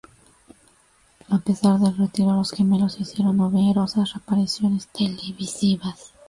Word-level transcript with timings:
A 1.29 1.37
pesar 1.37 1.77
del 1.77 1.95
retiro, 1.95 2.31
los 2.31 2.49
gemelos 2.53 2.99
hicieron 2.99 3.37
numerosas 3.37 4.15
apariciones 4.15 4.87
televisivas. 4.87 6.15